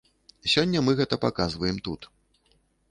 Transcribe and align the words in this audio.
Сёння 0.53 0.81
мы 0.87 0.91
гэта 1.01 1.21
паказваем 1.27 1.77
тут. 1.91 2.01